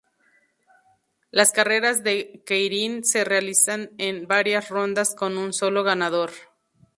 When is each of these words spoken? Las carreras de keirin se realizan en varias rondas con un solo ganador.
Las 1.29 1.51
carreras 1.51 2.03
de 2.03 2.41
keirin 2.47 3.03
se 3.03 3.23
realizan 3.23 3.91
en 3.99 4.25
varias 4.25 4.69
rondas 4.69 5.13
con 5.13 5.37
un 5.37 5.53
solo 5.53 5.83
ganador. 5.83 6.31